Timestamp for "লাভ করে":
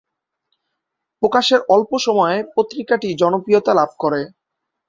3.73-4.21